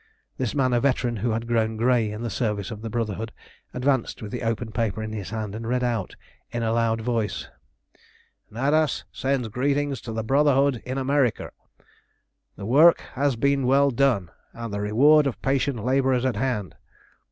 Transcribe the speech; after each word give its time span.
This 0.39 0.55
man, 0.55 0.73
a 0.73 0.79
veteran 0.81 1.17
who 1.17 1.29
had 1.29 1.45
grown 1.45 1.77
grey 1.77 2.11
in 2.11 2.23
the 2.23 2.31
service 2.31 2.71
of 2.71 2.81
the 2.81 2.89
Brotherhood, 2.89 3.31
advanced 3.71 4.19
with 4.19 4.31
the 4.31 4.41
open 4.41 4.71
paper 4.71 5.03
in 5.03 5.13
his 5.13 5.29
hand, 5.29 5.53
and 5.53 5.67
read 5.67 5.83
out 5.83 6.15
in 6.49 6.63
a 6.63 6.73
loud 6.73 7.01
voice 7.01 7.47
Natas 8.49 9.03
sends 9.11 9.47
greeting 9.49 9.93
to 9.93 10.11
the 10.11 10.23
Brotherhood 10.23 10.81
in 10.87 10.97
America. 10.97 11.51
The 12.55 12.65
work 12.65 13.01
has 13.13 13.35
been 13.35 13.67
well 13.67 13.91
done, 13.91 14.31
and 14.53 14.73
the 14.73 14.81
reward 14.81 15.27
of 15.27 15.39
patient 15.43 15.85
labour 15.85 16.13
is 16.15 16.25
at 16.25 16.35
hand. 16.35 16.73